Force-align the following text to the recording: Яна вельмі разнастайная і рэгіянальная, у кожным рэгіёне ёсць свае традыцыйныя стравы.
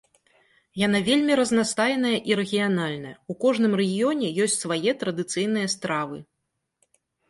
Яна 0.85 1.01
вельмі 1.09 1.33
разнастайная 1.39 2.15
і 2.31 2.39
рэгіянальная, 2.41 3.13
у 3.35 3.39
кожным 3.45 3.79
рэгіёне 3.83 4.27
ёсць 4.49 4.61
свае 4.67 4.91
традыцыйныя 5.07 5.67
стравы. 5.79 6.17